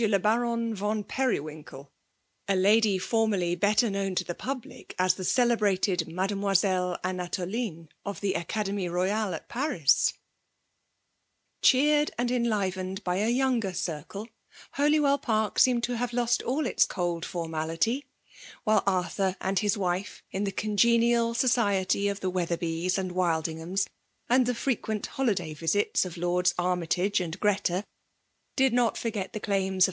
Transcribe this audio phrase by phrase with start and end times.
[0.07, 1.87] le Baron von Periwinkel,—
[2.47, 8.33] a lady formerly better known to the public as the celebrated Mademoiselle Anatoline, of the
[8.33, 10.13] Acad^mie Boyale at Paris!
[11.61, 14.27] Cheered and enlivened by a younger circle,
[14.71, 18.07] Holywell Park seemed to have lost all its cold formality;
[18.63, 23.85] while Arthur and his wife, in the congenial society of the Wetherbys and Wildinghams,
[24.27, 27.23] and the frequent holiday visits of Lords Ar 330 FSMALB DOMINATION.
[27.23, 27.85] mytage and Gxeta>
[28.55, 29.79] did not forget die daiim of.